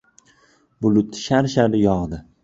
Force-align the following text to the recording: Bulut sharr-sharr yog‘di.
Bulut 0.85 1.19
sharr-sharr 1.25 1.77
yog‘di. 1.81 2.21